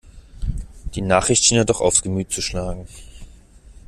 Die 0.95 1.01
Nachricht 1.03 1.45
schien 1.45 1.57
ihr 1.59 1.63
doch 1.65 1.79
aufs 1.79 2.01
Gemüt 2.01 2.31
zu 2.31 2.41
schlagen. 2.41 2.87